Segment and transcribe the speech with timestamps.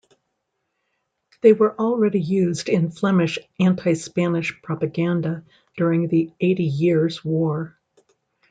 [1.41, 5.43] They were already used in Flemish anti-Spanish propaganda
[5.77, 7.77] during the Eighty Years' War.